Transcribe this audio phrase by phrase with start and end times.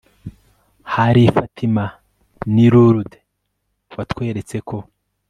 [0.93, 1.85] hari i fatima
[2.53, 3.21] n'i lourdes;
[3.95, 4.77] watweretse ko